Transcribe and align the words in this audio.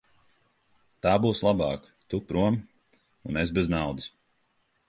Tā 1.07 1.11
būs 1.25 1.41
labāk; 1.47 1.85
tu 2.13 2.21
prom 2.31 2.59
un 3.31 3.41
es 3.45 3.55
bez 3.59 3.73
naudas. 3.75 4.09